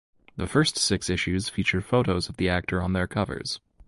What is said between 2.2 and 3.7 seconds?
of the actor on their covers.